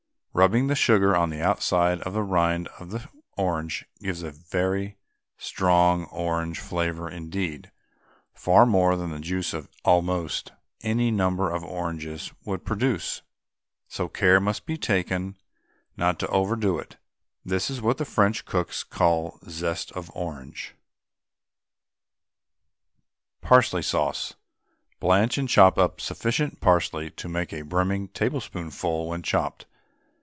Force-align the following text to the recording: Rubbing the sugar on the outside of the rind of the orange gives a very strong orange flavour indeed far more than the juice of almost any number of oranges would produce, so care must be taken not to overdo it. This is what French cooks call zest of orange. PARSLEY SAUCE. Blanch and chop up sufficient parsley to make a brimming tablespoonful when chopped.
Rubbing 0.33 0.67
the 0.67 0.75
sugar 0.75 1.13
on 1.13 1.29
the 1.29 1.41
outside 1.41 1.99
of 2.03 2.13
the 2.13 2.23
rind 2.23 2.69
of 2.79 2.91
the 2.91 3.09
orange 3.35 3.83
gives 3.99 4.23
a 4.23 4.31
very 4.31 4.97
strong 5.37 6.05
orange 6.05 6.57
flavour 6.61 7.09
indeed 7.09 7.69
far 8.33 8.65
more 8.65 8.95
than 8.95 9.09
the 9.11 9.19
juice 9.19 9.53
of 9.53 9.67
almost 9.83 10.53
any 10.79 11.11
number 11.11 11.51
of 11.51 11.65
oranges 11.65 12.31
would 12.45 12.63
produce, 12.63 13.23
so 13.89 14.07
care 14.07 14.39
must 14.39 14.65
be 14.65 14.77
taken 14.77 15.35
not 15.97 16.17
to 16.19 16.27
overdo 16.29 16.79
it. 16.79 16.95
This 17.43 17.69
is 17.69 17.81
what 17.81 18.07
French 18.07 18.45
cooks 18.45 18.85
call 18.85 19.37
zest 19.49 19.91
of 19.91 20.09
orange. 20.15 20.75
PARSLEY 23.41 23.81
SAUCE. 23.81 24.35
Blanch 25.01 25.37
and 25.37 25.49
chop 25.49 25.77
up 25.77 25.99
sufficient 25.99 26.61
parsley 26.61 27.09
to 27.11 27.27
make 27.27 27.51
a 27.51 27.63
brimming 27.63 28.07
tablespoonful 28.07 29.09
when 29.09 29.23
chopped. 29.23 29.65